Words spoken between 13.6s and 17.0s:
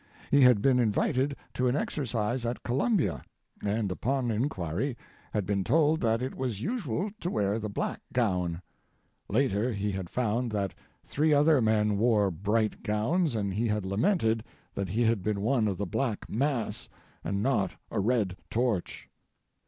had lamented that he had been one of the black mass,